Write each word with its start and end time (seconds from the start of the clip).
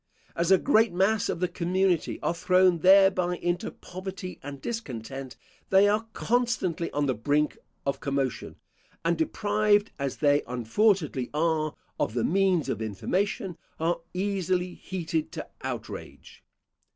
As 0.35 0.49
a 0.49 0.57
great 0.57 0.91
mass 0.91 1.29
of 1.29 1.41
the 1.41 1.47
community 1.47 2.19
are 2.23 2.33
thrown 2.33 2.79
thereby 2.79 3.37
into 3.37 3.69
poverty 3.69 4.39
and 4.41 4.59
discontent, 4.59 5.37
they 5.69 5.87
are 5.87 6.07
constantly 6.13 6.89
on 6.89 7.05
the 7.05 7.13
brink 7.13 7.59
of 7.85 7.99
commotion; 7.99 8.55
and 9.05 9.15
deprived, 9.15 9.91
as 9.99 10.17
they 10.17 10.41
unfortunately 10.47 11.29
are, 11.35 11.75
of 11.99 12.15
the 12.15 12.23
means 12.23 12.67
of 12.67 12.81
information, 12.81 13.59
are 13.79 14.01
easily 14.15 14.73
heated 14.73 15.31
to 15.33 15.47
outrage. 15.61 16.43